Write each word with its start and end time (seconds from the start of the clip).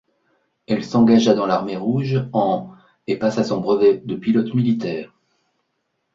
Elle 0.65 0.83
s'engagea 0.83 1.35
dans 1.35 1.45
l'Armée 1.45 1.75
rouge 1.77 2.25
en 2.33 2.71
et 3.05 3.17
passa 3.17 3.43
son 3.43 3.59
brevet 3.61 4.01
de 4.03 4.15
pilote 4.15 4.51
militaire. 4.55 5.13